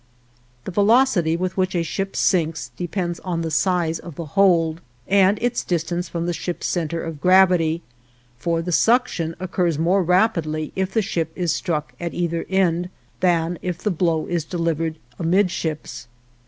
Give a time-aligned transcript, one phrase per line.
[0.63, 5.37] The velocity with which a ship sinks depends on the size of the hold, and
[5.39, 7.83] its distance from the ship's center of gravity,
[8.39, 13.59] for the suction occurs more rapidly if the ship is struck at either end than
[13.61, 16.07] if the blow is delivered amidships.